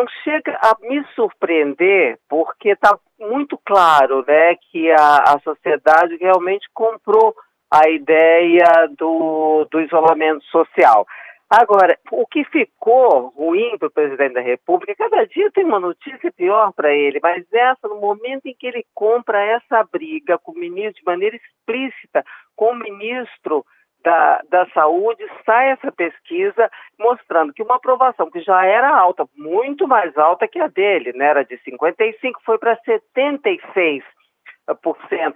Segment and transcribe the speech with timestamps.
[0.00, 6.66] Não chega a me surpreender, porque está muito claro né, que a, a sociedade realmente
[6.72, 7.34] comprou
[7.70, 11.06] a ideia do, do isolamento social.
[11.50, 16.32] Agora, o que ficou ruim para o presidente da República, cada dia tem uma notícia
[16.32, 20.58] pior para ele, mas essa, no momento em que ele compra essa briga com o
[20.58, 22.24] ministro de maneira explícita,
[22.56, 23.66] com o ministro
[24.02, 29.86] da, da Saúde, sai essa pesquisa mostrando que uma aprovação que já era alta, muito
[29.86, 31.26] mais alta que a dele, né?
[31.26, 34.02] era de 55%, foi para 76%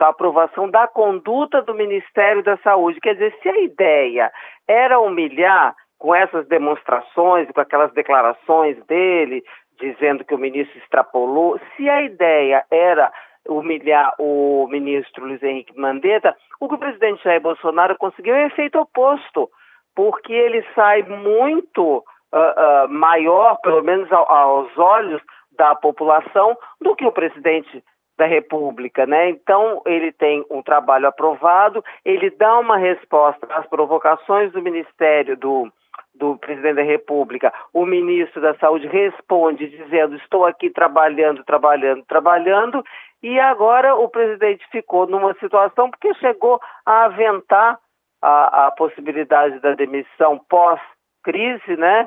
[0.00, 3.00] a aprovação da conduta do Ministério da Saúde.
[3.00, 4.32] Quer dizer, se a ideia
[4.66, 9.42] era humilhar com essas demonstrações, com aquelas declarações dele,
[9.80, 13.12] dizendo que o ministro extrapolou, se a ideia era
[13.48, 18.78] humilhar o ministro Luiz Henrique Mandetta, o que o presidente Jair Bolsonaro conseguiu é efeito
[18.78, 19.50] oposto,
[19.94, 25.22] porque ele sai muito uh, uh, maior, pelo menos aos olhos
[25.56, 27.82] da população, do que o presidente
[28.16, 29.30] da República, né?
[29.30, 35.70] Então ele tem um trabalho aprovado, ele dá uma resposta às provocações do Ministério do
[36.14, 42.84] do presidente da República, o ministro da Saúde responde dizendo: Estou aqui trabalhando, trabalhando, trabalhando,
[43.24, 47.78] e agora o presidente ficou numa situação porque chegou a aventar
[48.20, 52.06] a, a possibilidade da demissão pós-crise, né?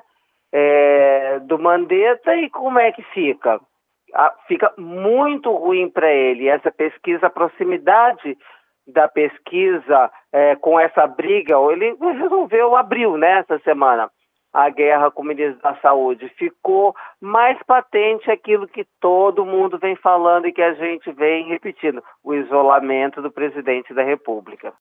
[0.53, 3.59] É, do Mandetta, e como é que fica?
[4.47, 6.47] fica muito ruim para ele.
[6.47, 8.37] Essa pesquisa, a proximidade
[8.87, 14.09] da pesquisa é, com essa briga, ele resolveu, abriu né, essa semana
[14.57, 16.29] a guerra com o ministro da Saúde.
[16.29, 22.03] Ficou mais patente aquilo que todo mundo vem falando e que a gente vem repetindo:
[22.23, 24.73] o isolamento do presidente da República.